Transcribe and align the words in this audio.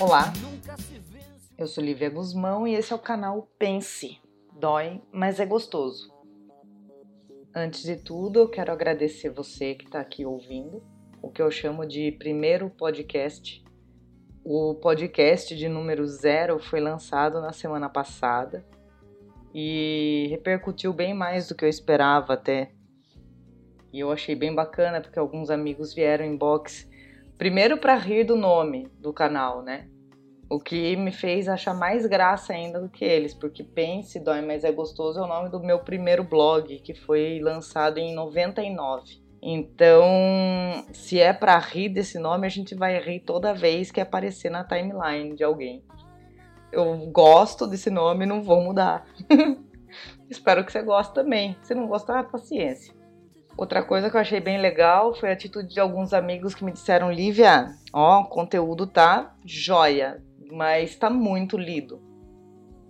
Olá, 0.00 0.32
eu 1.58 1.66
sou 1.66 1.84
Lívia 1.84 2.08
Guzmão 2.08 2.66
e 2.66 2.74
esse 2.74 2.90
é 2.90 2.96
o 2.96 2.98
canal 2.98 3.46
Pense. 3.58 4.18
Dói, 4.58 4.98
mas 5.12 5.38
é 5.38 5.44
gostoso. 5.44 6.10
Antes 7.54 7.82
de 7.82 7.96
tudo, 7.96 8.38
eu 8.38 8.48
quero 8.48 8.72
agradecer 8.72 9.28
você 9.28 9.74
que 9.74 9.84
está 9.84 10.00
aqui 10.00 10.24
ouvindo 10.24 10.82
o 11.20 11.30
que 11.30 11.42
eu 11.42 11.50
chamo 11.50 11.86
de 11.86 12.12
primeiro 12.12 12.70
podcast. 12.70 13.62
O 14.42 14.74
podcast 14.76 15.54
de 15.54 15.68
número 15.68 16.06
zero 16.06 16.58
foi 16.58 16.80
lançado 16.80 17.38
na 17.38 17.52
semana 17.52 17.90
passada 17.90 18.64
e 19.54 20.28
repercutiu 20.30 20.94
bem 20.94 21.12
mais 21.12 21.46
do 21.46 21.54
que 21.54 21.62
eu 21.62 21.68
esperava 21.68 22.32
até. 22.32 22.72
E 23.92 24.00
eu 24.00 24.10
achei 24.10 24.34
bem 24.34 24.54
bacana 24.54 25.02
porque 25.02 25.18
alguns 25.18 25.50
amigos 25.50 25.92
vieram 25.92 26.24
em 26.24 26.38
box 26.38 26.89
primeiro 27.40 27.78
para 27.78 27.96
rir 27.96 28.24
do 28.24 28.36
nome 28.36 28.92
do 28.98 29.14
canal, 29.14 29.62
né? 29.62 29.88
O 30.46 30.60
que 30.60 30.94
me 30.94 31.10
fez 31.10 31.48
achar 31.48 31.72
mais 31.72 32.04
graça 32.04 32.52
ainda 32.52 32.78
do 32.78 32.90
que 32.90 33.02
eles, 33.02 33.32
porque 33.32 33.64
Pense, 33.64 34.20
Dói, 34.20 34.42
Mas 34.42 34.62
é 34.62 34.70
Gostoso 34.70 35.18
é 35.18 35.22
o 35.22 35.26
nome 35.26 35.48
do 35.48 35.58
meu 35.58 35.78
primeiro 35.78 36.22
blog, 36.22 36.78
que 36.80 36.92
foi 36.92 37.40
lançado 37.40 37.96
em 37.96 38.14
99. 38.14 39.22
Então, 39.42 40.04
se 40.92 41.18
é 41.18 41.32
para 41.32 41.58
rir 41.58 41.88
desse 41.88 42.18
nome, 42.18 42.46
a 42.46 42.50
gente 42.50 42.74
vai 42.74 43.00
rir 43.00 43.20
toda 43.20 43.54
vez 43.54 43.90
que 43.90 44.02
aparecer 44.02 44.50
na 44.50 44.62
timeline 44.62 45.34
de 45.34 45.42
alguém. 45.42 45.82
Eu 46.70 47.06
gosto 47.06 47.66
desse 47.66 47.88
nome, 47.88 48.26
não 48.26 48.42
vou 48.42 48.60
mudar. 48.60 49.06
Espero 50.28 50.62
que 50.62 50.70
você 50.70 50.82
goste 50.82 51.14
também. 51.14 51.56
Se 51.62 51.74
não 51.74 51.86
gostar, 51.86 52.30
paciência. 52.30 52.99
Outra 53.60 53.82
coisa 53.82 54.08
que 54.08 54.16
eu 54.16 54.20
achei 54.22 54.40
bem 54.40 54.58
legal 54.58 55.12
foi 55.12 55.28
a 55.28 55.34
atitude 55.34 55.74
de 55.74 55.78
alguns 55.78 56.14
amigos 56.14 56.54
que 56.54 56.64
me 56.64 56.72
disseram: 56.72 57.12
Lívia, 57.12 57.66
ó, 57.92 58.20
o 58.22 58.24
conteúdo 58.24 58.86
tá 58.86 59.34
joia 59.44 60.22
mas 60.50 60.96
tá 60.96 61.08
muito 61.08 61.56
lido. 61.56 62.02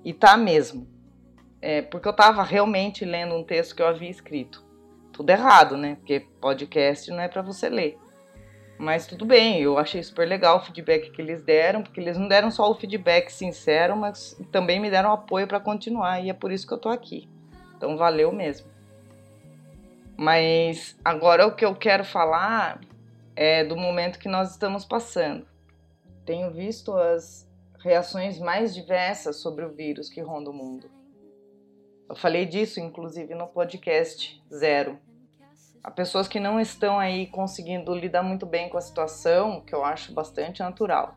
E 0.04 0.12
tá 0.12 0.36
mesmo. 0.36 0.88
É, 1.60 1.82
porque 1.82 2.08
eu 2.08 2.12
tava 2.12 2.42
realmente 2.44 3.04
lendo 3.04 3.34
um 3.34 3.44
texto 3.44 3.74
que 3.74 3.82
eu 3.82 3.86
havia 3.86 4.08
escrito. 4.08 4.64
Tudo 5.12 5.30
errado, 5.30 5.76
né? 5.76 5.96
Porque 5.96 6.20
podcast 6.40 7.10
não 7.10 7.20
é 7.20 7.28
para 7.28 7.42
você 7.42 7.68
ler. 7.68 7.98
Mas 8.78 9.06
tudo 9.06 9.26
bem, 9.26 9.60
eu 9.60 9.76
achei 9.76 10.00
super 10.02 10.26
legal 10.26 10.56
o 10.56 10.60
feedback 10.60 11.10
que 11.10 11.20
eles 11.20 11.42
deram, 11.42 11.82
porque 11.82 12.00
eles 12.00 12.16
não 12.16 12.28
deram 12.28 12.50
só 12.50 12.70
o 12.70 12.74
feedback 12.76 13.28
sincero, 13.28 13.94
mas 13.94 14.40
também 14.50 14.80
me 14.80 14.88
deram 14.88 15.12
apoio 15.12 15.46
para 15.46 15.60
continuar, 15.60 16.24
e 16.24 16.30
é 16.30 16.32
por 16.32 16.50
isso 16.50 16.66
que 16.66 16.72
eu 16.72 16.78
tô 16.78 16.88
aqui. 16.88 17.28
Então 17.76 17.98
valeu 17.98 18.32
mesmo. 18.32 18.70
Mas 20.20 20.98
agora 21.02 21.46
o 21.46 21.56
que 21.56 21.64
eu 21.64 21.74
quero 21.74 22.04
falar 22.04 22.78
é 23.34 23.64
do 23.64 23.74
momento 23.74 24.18
que 24.18 24.28
nós 24.28 24.50
estamos 24.50 24.84
passando. 24.84 25.46
Tenho 26.26 26.50
visto 26.50 26.92
as 26.92 27.50
reações 27.78 28.38
mais 28.38 28.74
diversas 28.74 29.36
sobre 29.36 29.64
o 29.64 29.70
vírus 29.70 30.10
que 30.10 30.20
ronda 30.20 30.50
o 30.50 30.52
mundo. 30.52 30.90
Eu 32.06 32.14
falei 32.14 32.44
disso, 32.44 32.80
inclusive, 32.80 33.34
no 33.34 33.46
podcast 33.46 34.44
Zero. 34.52 34.98
Há 35.82 35.90
pessoas 35.90 36.28
que 36.28 36.38
não 36.38 36.60
estão 36.60 36.98
aí 36.98 37.26
conseguindo 37.28 37.94
lidar 37.94 38.22
muito 38.22 38.44
bem 38.44 38.68
com 38.68 38.76
a 38.76 38.82
situação, 38.82 39.62
que 39.62 39.74
eu 39.74 39.82
acho 39.82 40.12
bastante 40.12 40.60
natural. 40.60 41.14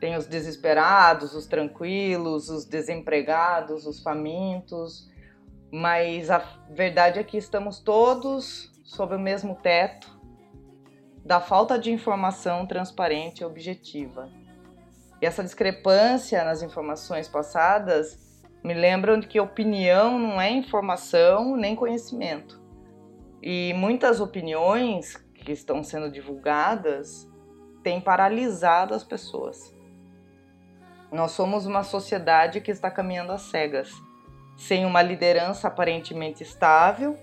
Tem 0.00 0.16
os 0.16 0.26
desesperados, 0.26 1.32
os 1.32 1.46
tranquilos, 1.46 2.48
os 2.48 2.64
desempregados, 2.64 3.86
os 3.86 4.02
famintos, 4.02 5.08
mas 5.70 6.30
a 6.30 6.38
verdade 6.70 7.18
é 7.18 7.24
que 7.24 7.36
estamos 7.36 7.78
todos 7.78 8.72
sob 8.84 9.14
o 9.14 9.18
mesmo 9.18 9.54
teto 9.56 10.18
da 11.24 11.40
falta 11.40 11.78
de 11.78 11.90
informação 11.90 12.66
transparente 12.66 13.40
e 13.40 13.44
objetiva. 13.44 14.30
E 15.20 15.26
essa 15.26 15.42
discrepância 15.42 16.42
nas 16.44 16.62
informações 16.62 17.28
passadas 17.28 18.18
me 18.64 18.72
lembram 18.72 19.20
de 19.20 19.26
que 19.26 19.38
opinião 19.38 20.18
não 20.18 20.40
é 20.40 20.50
informação 20.50 21.56
nem 21.56 21.76
conhecimento. 21.76 22.60
E 23.42 23.72
muitas 23.74 24.20
opiniões 24.20 25.16
que 25.34 25.52
estão 25.52 25.82
sendo 25.82 26.10
divulgadas 26.10 27.28
têm 27.82 28.00
paralisado 28.00 28.94
as 28.94 29.04
pessoas. 29.04 29.74
Nós 31.12 31.32
somos 31.32 31.66
uma 31.66 31.82
sociedade 31.82 32.60
que 32.60 32.70
está 32.70 32.90
caminhando 32.90 33.32
às 33.32 33.42
cegas, 33.42 33.90
sem 34.58 34.84
uma 34.84 35.00
liderança 35.00 35.68
aparentemente 35.68 36.42
estável 36.42 37.16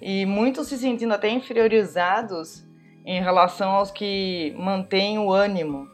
e 0.00 0.24
muitos 0.24 0.68
se 0.68 0.78
sentindo 0.78 1.14
até 1.14 1.28
inferiorizados 1.28 2.64
em 3.04 3.20
relação 3.20 3.70
aos 3.70 3.90
que 3.90 4.54
mantêm 4.56 5.18
o 5.18 5.32
ânimo 5.32 5.88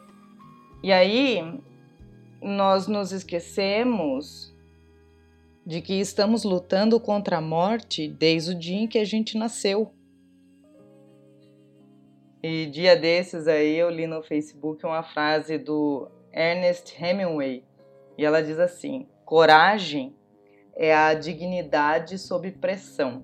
e 0.83 0.91
aí 0.91 1.61
nós 2.41 2.87
nos 2.87 3.11
esquecemos 3.11 4.51
de 5.63 5.79
que 5.79 5.93
estamos 5.93 6.43
lutando 6.43 6.99
contra 6.99 7.37
a 7.37 7.41
morte 7.41 8.07
desde 8.07 8.51
o 8.51 8.57
dia 8.57 8.81
em 8.81 8.87
que 8.87 8.97
a 8.97 9.05
gente 9.05 9.37
nasceu. 9.37 9.93
E 12.41 12.65
dia 12.65 12.95
desses 12.95 13.47
aí 13.47 13.77
eu 13.77 13.91
li 13.91 14.07
no 14.07 14.23
Facebook 14.23 14.83
uma 14.83 15.03
frase 15.03 15.59
do 15.59 16.09
Ernest 16.33 16.95
Hemingway 16.99 17.63
e 18.17 18.25
ela 18.25 18.41
diz 18.41 18.57
assim: 18.57 19.07
coragem 19.23 20.15
é 20.75 20.95
a 20.95 21.13
dignidade 21.13 22.17
sob 22.17 22.51
pressão. 22.51 23.23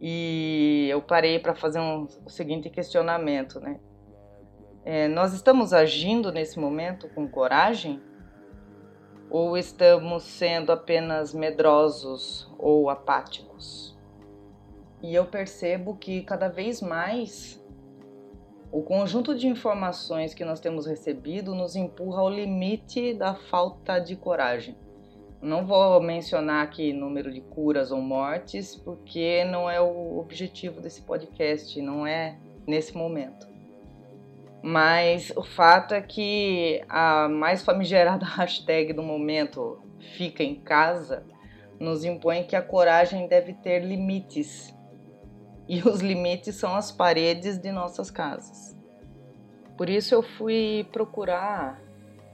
E 0.00 0.88
eu 0.90 1.02
parei 1.02 1.38
para 1.38 1.54
fazer 1.54 1.78
um, 1.78 2.06
o 2.24 2.30
seguinte 2.30 2.70
questionamento, 2.70 3.60
né? 3.60 3.78
É, 4.84 5.08
nós 5.08 5.34
estamos 5.34 5.74
agindo 5.74 6.32
nesse 6.32 6.58
momento 6.58 7.08
com 7.10 7.28
coragem? 7.28 8.00
Ou 9.28 9.56
estamos 9.56 10.24
sendo 10.24 10.72
apenas 10.72 11.34
medrosos 11.34 12.50
ou 12.58 12.88
apáticos? 12.88 13.96
E 15.02 15.14
eu 15.14 15.26
percebo 15.26 15.96
que 15.96 16.22
cada 16.22 16.48
vez 16.48 16.80
mais 16.80 17.62
o 18.72 18.82
conjunto 18.82 19.34
de 19.34 19.48
informações 19.48 20.32
que 20.32 20.44
nós 20.44 20.60
temos 20.60 20.86
recebido 20.86 21.54
nos 21.54 21.76
empurra 21.76 22.20
ao 22.20 22.30
limite 22.30 23.14
da 23.14 23.34
falta 23.34 23.98
de 23.98 24.16
coragem. 24.16 24.76
Não 25.42 25.66
vou 25.66 26.02
mencionar 26.02 26.62
aqui 26.62 26.92
número 26.92 27.32
de 27.32 27.40
curas 27.40 27.90
ou 27.90 28.00
mortes, 28.00 28.76
porque 28.76 29.44
não 29.44 29.70
é 29.70 29.80
o 29.80 30.18
objetivo 30.18 30.80
desse 30.80 31.00
podcast, 31.02 31.80
não 31.80 32.06
é 32.06 32.36
nesse 32.66 32.96
momento. 32.96 33.48
Mas 34.62 35.32
o 35.34 35.42
fato 35.42 35.94
é 35.94 36.02
que 36.02 36.82
a 36.88 37.28
mais 37.28 37.62
famigerada 37.62 38.24
hashtag 38.26 38.92
do 38.92 39.02
momento, 39.02 39.80
fica 40.16 40.42
em 40.42 40.54
casa, 40.54 41.24
nos 41.78 42.04
impõe 42.04 42.44
que 42.44 42.54
a 42.54 42.62
coragem 42.62 43.26
deve 43.26 43.54
ter 43.54 43.80
limites. 43.80 44.74
E 45.66 45.80
os 45.80 46.00
limites 46.00 46.56
são 46.56 46.74
as 46.74 46.92
paredes 46.92 47.56
de 47.56 47.72
nossas 47.72 48.10
casas. 48.10 48.76
Por 49.76 49.88
isso 49.88 50.14
eu 50.14 50.22
fui 50.22 50.86
procurar 50.92 51.80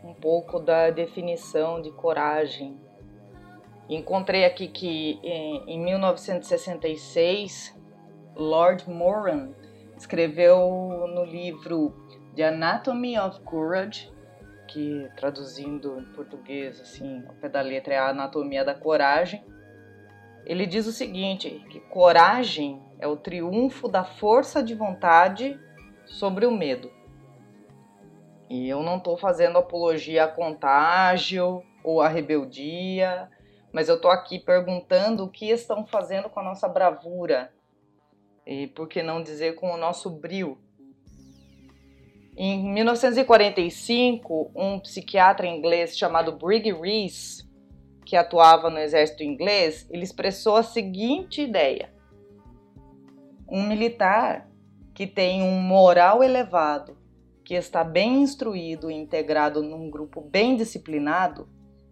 um 0.03 0.15
pouco 0.15 0.59
da 0.59 0.91
definição 0.91 1.81
de 1.81 1.93
coragem. 1.93 2.81
Encontrei 3.89 4.45
aqui 4.45 4.67
que 4.67 5.21
em 5.23 5.79
1966, 5.79 7.79
Lord 8.35 8.91
Moran 8.91 9.53
escreveu 9.97 11.07
no 11.15 11.25
livro 11.25 11.95
The 12.35 12.49
Anatomy 12.49 13.17
of 13.19 13.41
Courage, 13.43 14.13
que 14.67 15.09
traduzindo 15.17 16.01
em 16.01 16.05
português 16.13 16.81
assim, 16.81 17.23
ao 17.29 17.35
pé 17.35 17.49
da 17.49 17.61
letra 17.61 17.95
é 17.95 17.99
a 17.99 18.09
anatomia 18.09 18.65
da 18.65 18.75
coragem. 18.75 19.45
Ele 20.45 20.67
diz 20.67 20.87
o 20.87 20.93
seguinte, 20.93 21.65
que 21.71 21.79
coragem 21.81 22.83
é 22.99 23.07
o 23.07 23.17
triunfo 23.17 23.89
da 23.89 24.03
força 24.03 24.63
de 24.63 24.75
vontade 24.75 25.59
sobre 26.05 26.45
o 26.45 26.51
medo. 26.51 26.91
E 28.51 28.69
eu 28.69 28.83
não 28.83 28.99
estou 28.99 29.17
fazendo 29.17 29.59
apologia 29.59 30.25
a 30.25 30.29
contágio 30.29 31.63
ou 31.83 32.01
a 32.01 32.09
rebeldia, 32.09 33.29
mas 33.77 33.91
eu 33.91 33.97
estou 33.97 34.11
aqui 34.11 34.39
perguntando 34.39 35.23
o 35.23 35.29
que 35.29 35.51
estão 35.51 35.85
fazendo 35.85 36.31
com 36.31 36.41
a 36.41 36.43
nossa 36.43 36.67
bravura. 36.67 37.53
E 38.47 38.69
por 38.69 38.89
que 38.89 39.03
não 39.03 39.23
dizer 39.23 39.55
com 39.55 39.71
o 39.71 39.77
nosso 39.77 40.09
brio? 40.09 40.57
Em 42.35 42.73
1945, 42.73 44.51
um 44.55 44.81
psiquiatra 44.81 45.47
inglês 45.47 45.95
chamado 45.95 46.39
Briggs 46.39 46.81
Rees, 46.81 47.51
que 48.07 48.17
atuava 48.17 48.71
no 48.71 48.79
exército 48.79 49.23
inglês, 49.23 49.87
ele 49.91 50.05
expressou 50.05 50.57
a 50.57 50.63
seguinte 50.63 51.43
ideia: 51.43 51.93
um 53.47 53.63
militar 53.63 54.49
que 54.95 55.07
tem 55.07 55.43
um 55.43 55.61
moral 55.61 56.25
elevado, 56.25 56.97
que 57.45 57.53
está 57.53 57.85
bem 57.85 58.23
instruído 58.23 58.91
e 58.91 58.95
integrado 58.95 59.63
num 59.63 59.91
grupo 59.91 60.23
bem 60.23 60.57
disciplinado, 60.57 61.47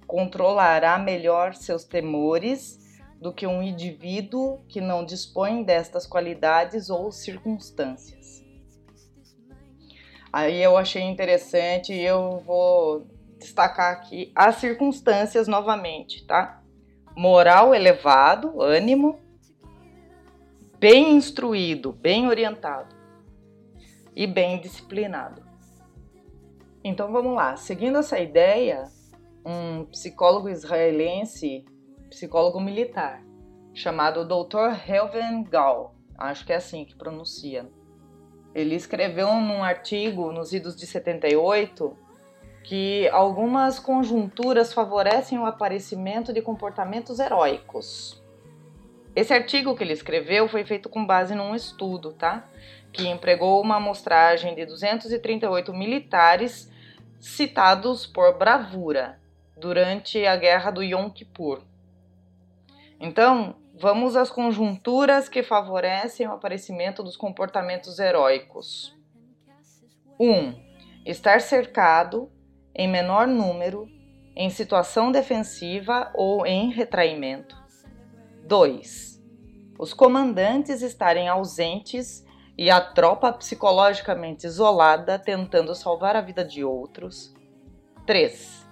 controlará 0.07 0.99
melhor 0.99 1.55
seus 1.55 1.85
temores 1.85 2.79
do 3.21 3.33
que 3.33 3.47
um 3.47 3.63
indivíduo 3.63 4.61
que 4.69 4.81
não 4.81 5.05
dispõe 5.05 5.63
destas 5.63 6.07
qualidades 6.07 6.91
ou 6.91 7.11
circunstâncias. 7.11 8.45
Aí 10.33 10.63
eu 10.63 10.77
achei 10.77 11.03
interessante 11.03 11.93
e 11.93 12.03
eu 12.03 12.43
vou 12.45 13.07
destacar 13.39 13.93
aqui 13.93 14.33
as 14.35 14.57
circunstâncias 14.57 15.47
novamente, 15.47 16.27
tá? 16.27 16.63
Moral 17.17 17.75
elevado, 17.75 18.61
ânimo, 18.61 19.21
bem 20.79 21.17
instruído, 21.17 21.93
bem 21.93 22.27
orientado 22.27 22.95
e 24.15 24.27
bem 24.27 24.61
disciplinado. 24.61 25.43
Então 26.83 27.11
vamos 27.11 27.35
lá, 27.35 27.57
seguindo 27.57 27.99
essa 27.99 28.19
ideia, 28.19 28.85
um 29.45 29.85
psicólogo 29.85 30.49
israelense, 30.49 31.65
psicólogo 32.09 32.61
militar, 32.61 33.23
chamado 33.75 34.25
Dr. 34.25 34.89
Helven 34.89 35.45
Gal, 35.45 35.95
acho 36.17 36.47
que 36.47 36.53
é 36.53 36.57
assim 36.57 36.85
que 36.85 36.95
pronuncia. 36.95 37.69
Ele 38.55 38.75
escreveu 38.75 39.35
num 39.35 39.63
artigo 39.63 40.33
nos 40.33 40.53
idos 40.53 40.77
de 40.77 40.87
78 40.87 41.97
que 42.63 43.09
algumas 43.09 43.79
conjunturas 43.79 44.73
favorecem 44.73 45.39
o 45.39 45.45
aparecimento 45.45 46.33
de 46.33 46.41
comportamentos 46.41 47.19
heróicos. 47.19 48.23
Esse 49.15 49.35
artigo 49.35 49.77
que 49.77 49.85
ele 49.85 49.93
escreveu 49.93 50.49
foi 50.49 50.65
feito 50.65 50.89
com 50.89 51.05
base 51.05 51.35
num 51.35 51.55
estudo, 51.55 52.13
tá? 52.13 52.49
Que 52.93 53.07
empregou 53.07 53.61
uma 53.61 53.77
amostragem 53.77 54.55
de 54.55 54.65
238 54.65 55.75
militares 55.75 56.71
citados 57.21 58.07
por 58.07 58.39
bravura 58.39 59.19
durante 59.65 60.27
a 60.27 60.37
guerra 60.37 60.71
do 60.71 60.83
Yom 60.83 61.09
Kippur. 61.09 61.63
Então, 63.01 63.57
vamos 63.75 64.15
às 64.15 64.31
conjunturas 64.31 65.27
que 65.27 65.43
favorecem 65.43 66.29
o 66.29 66.33
aparecimento 66.33 67.03
dos 67.03 67.17
comportamentos 67.17 67.99
heróicos. 67.99 68.95
1. 70.21 70.31
Um, 70.31 70.55
estar 71.07 71.41
cercado 71.41 72.31
em 72.75 72.87
menor 72.87 73.27
número, 73.27 73.89
em 74.37 74.51
situação 74.51 75.11
defensiva 75.11 76.13
ou 76.15 76.45
em 76.45 76.71
retraimento. 76.71 77.57
2. 78.47 79.19
Os 79.79 79.95
comandantes 79.95 80.83
estarem 80.83 81.27
ausentes 81.27 82.23
e 82.59 82.71
a 82.71 82.83
tropa 82.83 83.33
psicologicamente 83.33 84.47
isolada 84.47 85.19
tentando 85.19 85.75
salvar 85.75 86.17
a 86.17 86.21
vida 86.21 86.45
de 86.45 86.63
outros. 86.63 87.35
3. 88.07 88.64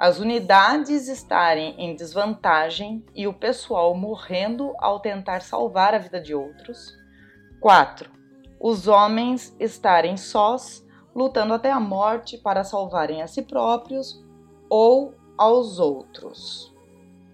As 0.00 0.18
unidades 0.18 1.08
estarem 1.08 1.74
em 1.78 1.94
desvantagem 1.94 3.04
e 3.14 3.28
o 3.28 3.34
pessoal 3.34 3.94
morrendo 3.94 4.72
ao 4.78 4.98
tentar 4.98 5.42
salvar 5.42 5.94
a 5.94 5.98
vida 5.98 6.18
de 6.18 6.34
outros. 6.34 6.96
4. 7.60 8.10
Os 8.58 8.88
homens 8.88 9.54
estarem 9.60 10.16
sós 10.16 10.82
lutando 11.14 11.52
até 11.52 11.70
a 11.70 11.78
morte 11.78 12.38
para 12.38 12.64
salvarem 12.64 13.20
a 13.20 13.26
si 13.26 13.42
próprios 13.42 14.24
ou 14.70 15.14
aos 15.36 15.78
outros. 15.78 16.74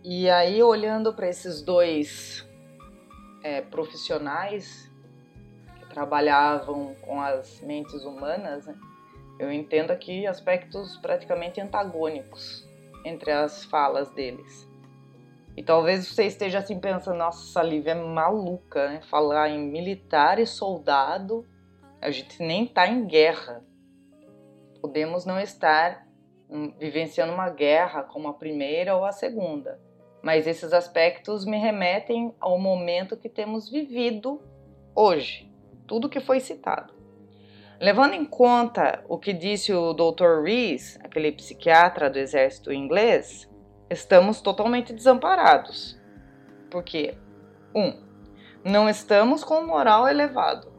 E 0.02 0.28
aí, 0.28 0.60
olhando 0.60 1.14
para 1.14 1.28
esses 1.28 1.62
dois 1.62 2.44
é, 3.44 3.60
profissionais 3.60 4.90
que 5.78 5.86
trabalhavam 5.86 6.96
com 7.06 7.20
as 7.20 7.60
mentes 7.60 8.02
humanas, 8.04 8.66
né, 8.66 8.74
eu 9.38 9.52
entendo 9.52 9.90
aqui 9.90 10.26
aspectos 10.26 10.96
praticamente 10.98 11.60
antagônicos 11.60 12.66
entre 13.04 13.30
as 13.30 13.64
falas 13.64 14.10
deles. 14.10 14.68
E 15.56 15.62
talvez 15.62 16.06
você 16.06 16.24
esteja 16.24 16.58
assim 16.58 16.78
pensando, 16.78 17.16
nossa, 17.16 17.42
essa 17.42 17.62
Lívia 17.62 17.92
é 17.92 17.94
maluca, 17.94 18.88
né? 18.88 19.00
Falar 19.08 19.48
em 19.48 19.58
militar 19.58 20.38
e 20.38 20.46
soldado 20.46 21.46
a 22.00 22.10
gente 22.10 22.42
nem 22.42 22.64
está 22.64 22.86
em 22.86 23.06
guerra. 23.06 23.64
Podemos 24.80 25.24
não 25.24 25.40
estar 25.40 26.06
hum, 26.48 26.72
vivenciando 26.78 27.32
uma 27.32 27.48
guerra 27.48 28.02
como 28.02 28.28
a 28.28 28.34
primeira 28.34 28.94
ou 28.94 29.04
a 29.04 29.12
segunda, 29.12 29.80
mas 30.22 30.46
esses 30.46 30.72
aspectos 30.72 31.44
me 31.44 31.56
remetem 31.56 32.34
ao 32.38 32.58
momento 32.58 33.16
que 33.16 33.28
temos 33.28 33.68
vivido 33.68 34.40
hoje, 34.94 35.50
tudo 35.86 36.08
que 36.08 36.20
foi 36.20 36.38
citado. 36.38 36.95
Levando 37.78 38.14
em 38.14 38.24
conta 38.24 39.04
o 39.06 39.18
que 39.18 39.34
disse 39.34 39.72
o 39.72 39.92
Dr. 39.92 40.42
Rees, 40.42 40.98
aquele 41.04 41.30
psiquiatra 41.30 42.08
do 42.08 42.18
exército 42.18 42.72
inglês, 42.72 43.50
estamos 43.90 44.40
totalmente 44.40 44.94
desamparados. 44.94 46.00
Porque, 46.70 47.18
um, 47.74 48.02
não 48.64 48.88
estamos 48.88 49.44
com 49.44 49.66
moral 49.66 50.08
elevado. 50.08 50.72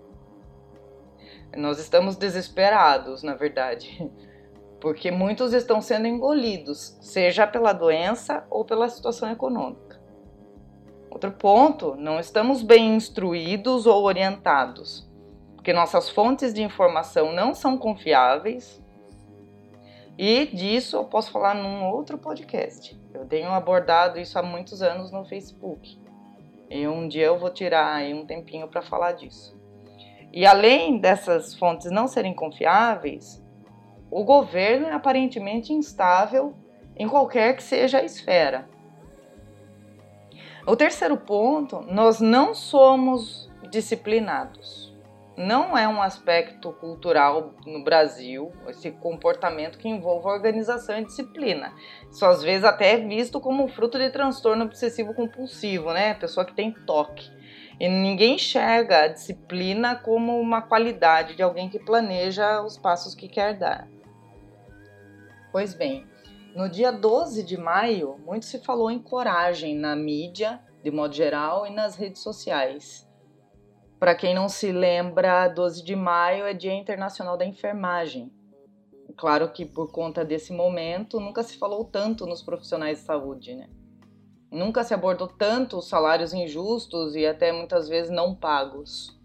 Nós 1.55 1.77
estamos 1.79 2.15
desesperados, 2.15 3.21
na 3.21 3.35
verdade, 3.35 4.11
porque 4.81 5.11
muitos 5.11 5.53
estão 5.53 5.81
sendo 5.81 6.07
engolidos, 6.07 6.97
seja 6.99 7.45
pela 7.45 7.73
doença 7.73 8.43
ou 8.49 8.65
pela 8.65 8.89
situação 8.89 9.31
econômica. 9.31 10.01
Outro 11.11 11.31
ponto, 11.31 11.95
não 11.95 12.19
estamos 12.19 12.61
bem 12.61 12.95
instruídos 12.95 13.85
ou 13.85 14.03
orientados, 14.03 15.06
porque 15.67 15.73
nossas 15.73 16.09
fontes 16.09 16.53
de 16.53 16.63
informação 16.63 17.33
não 17.33 17.53
são 17.53 17.77
confiáveis. 17.77 18.81
E 20.17 20.45
disso 20.45 20.95
eu 20.95 21.03
posso 21.03 21.29
falar 21.29 21.55
num 21.55 21.83
outro 21.89 22.17
podcast. 22.17 22.97
Eu 23.13 23.25
tenho 23.25 23.49
abordado 23.49 24.17
isso 24.17 24.39
há 24.39 24.41
muitos 24.41 24.81
anos 24.81 25.11
no 25.11 25.25
Facebook. 25.25 25.99
E 26.69 26.87
um 26.87 27.05
dia 27.05 27.25
eu 27.25 27.37
vou 27.37 27.49
tirar 27.49 27.95
aí 27.95 28.13
um 28.13 28.25
tempinho 28.25 28.69
para 28.69 28.81
falar 28.81 29.11
disso. 29.11 29.59
E 30.31 30.45
além 30.45 30.99
dessas 30.99 31.53
fontes 31.53 31.91
não 31.91 32.07
serem 32.07 32.33
confiáveis, 32.33 33.43
o 34.09 34.23
governo 34.23 34.87
é 34.87 34.93
aparentemente 34.93 35.73
instável 35.73 36.53
em 36.95 37.09
qualquer 37.09 37.57
que 37.57 37.63
seja 37.63 37.97
a 37.97 38.05
esfera. 38.05 38.69
O 40.65 40.77
terceiro 40.77 41.17
ponto, 41.17 41.81
nós 41.91 42.21
não 42.21 42.53
somos 42.55 43.51
disciplinados. 43.69 44.86
Não 45.37 45.77
é 45.77 45.87
um 45.87 46.01
aspecto 46.01 46.71
cultural 46.73 47.53
no 47.63 47.83
Brasil 47.83 48.51
esse 48.67 48.89
comportamento 48.89 49.77
que 49.77 49.87
envolve 49.87 50.27
organização 50.27 50.97
e 50.97 51.05
disciplina. 51.05 51.75
Isso 52.09 52.25
às 52.25 52.41
vezes 52.41 52.63
até 52.63 52.93
é 52.93 52.97
visto 52.97 53.39
como 53.39 53.67
fruto 53.67 53.99
de 53.99 54.09
transtorno 54.09 54.65
obsessivo 54.65 55.13
compulsivo, 55.13 55.93
né? 55.93 56.15
Pessoa 56.15 56.43
que 56.43 56.55
tem 56.55 56.71
toque. 56.71 57.29
E 57.79 57.87
ninguém 57.87 58.33
enxerga 58.33 59.03
a 59.03 59.07
disciplina 59.09 59.95
como 59.95 60.39
uma 60.41 60.59
qualidade 60.63 61.35
de 61.35 61.43
alguém 61.43 61.69
que 61.69 61.77
planeja 61.77 62.63
os 62.63 62.75
passos 62.75 63.13
que 63.13 63.27
quer 63.27 63.53
dar. 63.53 63.87
Pois 65.51 65.75
bem, 65.75 66.07
no 66.55 66.67
dia 66.67 66.91
12 66.91 67.43
de 67.43 67.57
maio, 67.57 68.17
muito 68.25 68.47
se 68.47 68.57
falou 68.57 68.89
em 68.89 68.97
coragem 68.97 69.75
na 69.75 69.95
mídia, 69.95 70.59
de 70.83 70.89
modo 70.89 71.13
geral, 71.13 71.67
e 71.67 71.69
nas 71.69 71.95
redes 71.95 72.23
sociais. 72.23 73.06
Para 73.99 74.13
quem 74.13 74.35
não 74.35 74.47
se 74.47 74.71
lembra, 74.71 75.47
12 75.47 75.83
de 75.83 75.95
maio 75.95 76.45
é 76.45 76.53
Dia 76.53 76.73
Internacional 76.73 77.35
da 77.35 77.45
Enfermagem. 77.45 78.31
Claro 79.15 79.51
que 79.51 79.65
por 79.65 79.91
conta 79.91 80.23
desse 80.23 80.53
momento 80.53 81.19
nunca 81.19 81.41
se 81.41 81.57
falou 81.57 81.83
tanto 81.83 82.27
nos 82.27 82.43
profissionais 82.43 82.99
de 82.99 83.05
saúde, 83.05 83.55
né? 83.55 83.67
Nunca 84.51 84.83
se 84.83 84.93
abordou 84.93 85.27
tanto 85.27 85.79
os 85.79 85.89
salários 85.89 86.31
injustos 86.31 87.15
e 87.15 87.25
até 87.25 87.51
muitas 87.51 87.89
vezes 87.89 88.11
não 88.11 88.35
pagos. 88.35 89.19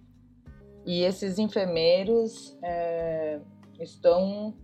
E 0.86 1.02
esses 1.02 1.38
enfermeiros 1.38 2.58
é, 2.62 3.40
estão 3.78 4.54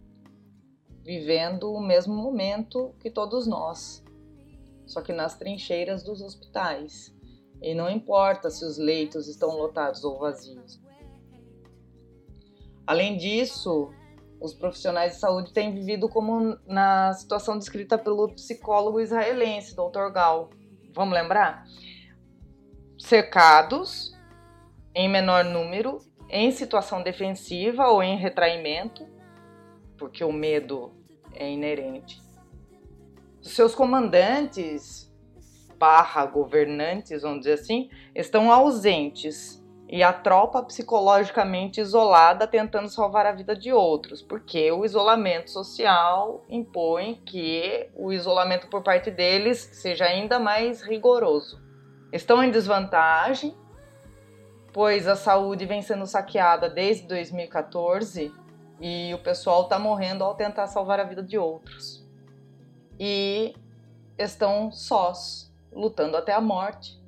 vivendo 1.04 1.72
o 1.72 1.80
mesmo 1.80 2.14
momento 2.14 2.94
que 2.98 3.10
todos 3.10 3.46
nós, 3.46 4.02
só 4.86 5.02
que 5.02 5.12
nas 5.12 5.36
trincheiras 5.36 6.02
dos 6.02 6.22
hospitais. 6.22 7.14
E 7.60 7.74
não 7.74 7.90
importa 7.90 8.50
se 8.50 8.64
os 8.64 8.78
leitos 8.78 9.28
estão 9.28 9.56
lotados 9.56 10.04
ou 10.04 10.18
vazios. 10.18 10.80
Além 12.86 13.16
disso, 13.16 13.90
os 14.40 14.54
profissionais 14.54 15.14
de 15.14 15.18
saúde 15.18 15.52
têm 15.52 15.74
vivido 15.74 16.08
como 16.08 16.56
na 16.66 17.12
situação 17.12 17.58
descrita 17.58 17.98
pelo 17.98 18.28
psicólogo 18.28 19.00
israelense, 19.00 19.74
Dr. 19.74 20.10
Gal. 20.12 20.50
Vamos 20.94 21.14
lembrar? 21.14 21.64
Cercados, 22.98 24.16
em 24.94 25.08
menor 25.08 25.44
número, 25.44 25.98
em 26.30 26.50
situação 26.50 27.02
defensiva 27.02 27.88
ou 27.88 28.02
em 28.02 28.16
retraimento, 28.16 29.06
porque 29.96 30.22
o 30.22 30.32
medo 30.32 30.92
é 31.34 31.50
inerente. 31.50 32.22
Seus 33.42 33.74
comandantes, 33.74 35.07
barra 35.78 36.26
governantes, 36.26 37.22
vamos 37.22 37.40
dizer 37.40 37.54
assim, 37.54 37.88
estão 38.14 38.52
ausentes 38.52 39.62
e 39.88 40.02
a 40.02 40.12
tropa 40.12 40.62
psicologicamente 40.62 41.80
isolada 41.80 42.46
tentando 42.46 42.88
salvar 42.88 43.24
a 43.24 43.32
vida 43.32 43.56
de 43.56 43.72
outros, 43.72 44.20
porque 44.20 44.70
o 44.70 44.84
isolamento 44.84 45.50
social 45.50 46.44
impõe 46.48 47.22
que 47.24 47.88
o 47.96 48.12
isolamento 48.12 48.68
por 48.68 48.82
parte 48.82 49.10
deles 49.10 49.70
seja 49.72 50.04
ainda 50.04 50.38
mais 50.38 50.82
rigoroso. 50.82 51.62
Estão 52.12 52.44
em 52.44 52.50
desvantagem, 52.50 53.56
pois 54.72 55.08
a 55.08 55.16
saúde 55.16 55.64
vem 55.64 55.80
sendo 55.80 56.06
saqueada 56.06 56.68
desde 56.68 57.06
2014 57.06 58.30
e 58.80 59.12
o 59.14 59.18
pessoal 59.18 59.62
está 59.62 59.78
morrendo 59.78 60.22
ao 60.22 60.34
tentar 60.34 60.66
salvar 60.66 61.00
a 61.00 61.04
vida 61.04 61.22
de 61.22 61.38
outros. 61.38 62.06
E 63.00 63.54
estão 64.18 64.70
sós, 64.70 65.47
lutando 65.78 66.16
até 66.16 66.32
a 66.32 66.40
morte, 66.40 67.00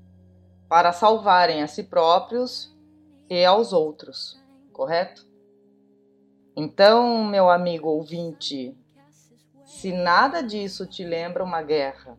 para 0.68 0.92
salvarem 0.92 1.62
a 1.62 1.66
si 1.66 1.82
próprios 1.82 2.72
e 3.28 3.44
aos 3.44 3.72
outros, 3.72 4.40
correto? 4.72 5.26
Então, 6.56 7.24
meu 7.24 7.50
amigo 7.50 7.88
ouvinte, 7.88 8.76
se 9.64 9.92
nada 9.92 10.42
disso 10.42 10.86
te 10.86 11.04
lembra 11.04 11.42
uma 11.42 11.62
guerra, 11.62 12.16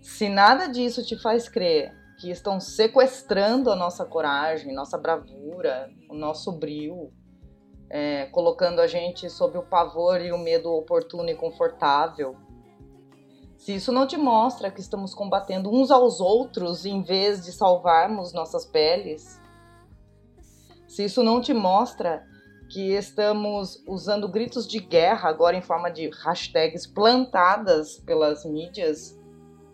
se 0.00 0.28
nada 0.28 0.66
disso 0.66 1.04
te 1.04 1.16
faz 1.16 1.48
crer 1.48 1.92
que 2.18 2.30
estão 2.30 2.58
sequestrando 2.58 3.70
a 3.70 3.76
nossa 3.76 4.04
coragem, 4.04 4.74
nossa 4.74 4.98
bravura, 4.98 5.88
o 6.10 6.14
nosso 6.14 6.50
brio, 6.50 7.12
é, 7.90 8.26
colocando 8.26 8.80
a 8.80 8.86
gente 8.86 9.30
sob 9.30 9.56
o 9.56 9.62
pavor 9.62 10.20
e 10.20 10.32
o 10.32 10.38
medo 10.38 10.72
oportuno 10.72 11.28
e 11.30 11.34
confortável. 11.34 12.36
Se 13.58 13.74
isso 13.74 13.90
não 13.90 14.06
te 14.06 14.16
mostra 14.16 14.70
que 14.70 14.80
estamos 14.80 15.12
combatendo 15.12 15.68
uns 15.68 15.90
aos 15.90 16.20
outros 16.20 16.86
em 16.86 17.02
vez 17.02 17.44
de 17.44 17.52
salvarmos 17.52 18.32
nossas 18.32 18.64
peles, 18.64 19.40
se 20.86 21.04
isso 21.04 21.24
não 21.24 21.40
te 21.40 21.52
mostra 21.52 22.24
que 22.70 22.92
estamos 22.92 23.82
usando 23.86 24.28
gritos 24.28 24.66
de 24.66 24.78
guerra 24.78 25.28
agora 25.28 25.56
em 25.56 25.60
forma 25.60 25.90
de 25.90 26.08
hashtags 26.08 26.86
plantadas 26.86 27.98
pelas 27.98 28.44
mídias, 28.44 29.18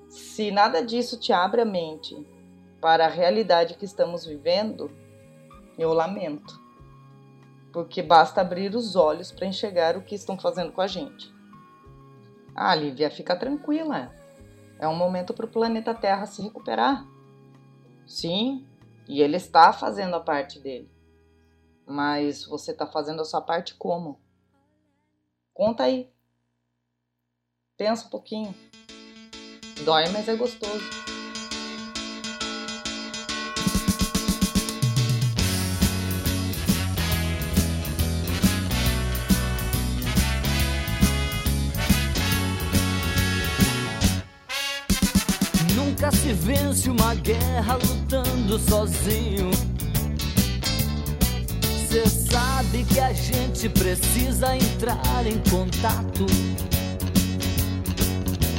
se 0.09 0.51
nada 0.51 0.83
disso 0.83 1.21
te 1.21 1.33
abre 1.33 1.61
a 1.61 1.67
mente 1.67 2.17
para 2.81 3.05
a 3.05 3.11
realidade 3.11 3.75
que 3.75 3.85
estamos 3.85 4.25
vivendo, 4.25 4.91
eu 5.77 5.93
lamento. 5.93 6.59
Porque 7.71 8.01
basta 8.01 8.41
abrir 8.41 8.75
os 8.75 8.97
olhos 8.97 9.31
para 9.31 9.47
enxergar 9.47 9.97
o 9.97 10.03
que 10.03 10.15
estão 10.15 10.39
fazendo 10.39 10.73
com 10.73 10.81
a 10.81 10.87
gente. 10.87 11.34
Ah, 12.55 12.75
Lívia, 12.75 13.11
fica 13.11 13.37
tranquila. 13.37 14.15
É 14.79 14.87
um 14.87 14.95
momento 14.95 15.35
para 15.35 15.47
o 15.47 15.51
planeta 15.51 15.95
Terra 15.95 16.27
se 16.27 16.43
recuperar. 16.43 17.05
Sim, 18.07 18.67
e 19.09 19.21
ele 19.21 19.37
está 19.37 19.73
fazendo 19.73 20.15
a 20.15 20.21
parte 20.21 20.61
dele. 20.61 20.91
Mas 21.87 22.45
você 22.45 22.73
está 22.73 22.87
fazendo 22.87 23.21
a 23.21 23.25
sua 23.25 23.41
parte 23.41 23.75
como? 23.75 24.21
Conta 25.53 25.85
aí. 25.85 26.11
Pensa 27.77 28.07
um 28.07 28.11
pouquinho. 28.11 28.55
Dói, 29.85 30.09
mas 30.11 30.29
é 30.29 30.37
gostoso. 30.37 31.14
Vence 46.35 46.91
uma 46.91 47.15
guerra 47.15 47.75
lutando 47.75 48.59
sozinho. 48.59 49.51
Você 51.63 52.07
sabe 52.09 52.85
que 52.85 52.99
a 52.99 53.13
gente 53.13 53.69
precisa 53.69 54.57
entrar 54.57 55.27
em 55.27 55.39
contato 55.51 56.27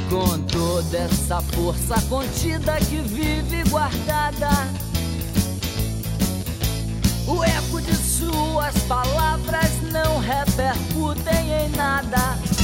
com 0.08 0.38
toda 0.46 0.98
essa 0.98 1.40
força 1.42 2.00
contida 2.08 2.76
que 2.76 2.96
vive 2.96 3.62
guardada. 3.68 4.48
O 7.26 7.42
eco 7.42 7.82
de 7.82 7.94
suas 7.94 8.74
palavras 8.86 9.82
não 9.92 10.18
repercutem 10.20 11.52
em 11.52 11.68
nada. 11.76 12.55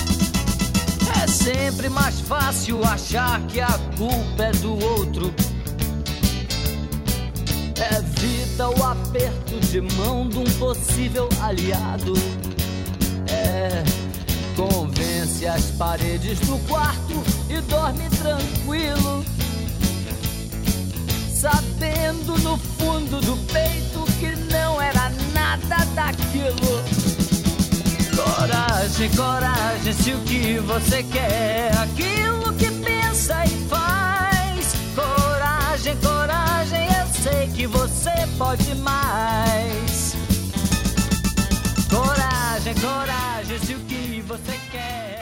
Sempre 1.43 1.89
mais 1.89 2.21
fácil 2.21 2.85
achar 2.85 3.41
que 3.47 3.61
a 3.61 3.79
culpa 3.97 4.45
é 4.45 4.53
do 4.53 4.79
outro 4.79 5.35
Evita 7.91 8.69
o 8.69 8.85
aperto 8.85 9.59
de 9.59 9.81
mão 9.81 10.29
de 10.29 10.39
um 10.39 10.45
possível 10.45 11.29
aliado. 11.41 12.13
É, 13.29 13.83
convence 14.55 15.45
as 15.47 15.65
paredes 15.73 16.39
do 16.41 16.59
quarto 16.69 17.23
e 17.51 17.61
dorme 17.63 18.09
tranquilo. 18.11 19.25
Sabendo 21.29 22.39
no 22.39 22.57
fundo 22.57 23.21
do 23.21 23.37
peito 23.53 24.05
que 24.21 24.37
não 24.53 24.81
era 24.81 25.11
nada 25.35 25.85
daquilo. 25.95 27.02
Coragem, 28.25 29.11
coragem, 29.11 29.93
se 29.93 30.13
o 30.13 30.19
que 30.21 30.59
você 30.59 31.03
quer, 31.03 31.71
aquilo 31.79 32.53
que 32.55 32.71
pensa 32.71 33.45
e 33.45 33.69
faz. 33.69 34.75
Coragem, 34.95 35.97
coragem 35.97 36.33
sei 37.23 37.47
que 37.55 37.67
você 37.67 38.11
pode 38.37 38.75
mais. 38.77 40.17
Coragem, 41.89 42.75
coragem, 42.75 43.59
se 43.61 43.75
o 43.75 43.79
que 43.81 44.21
você 44.27 44.59
quer. 44.73 45.22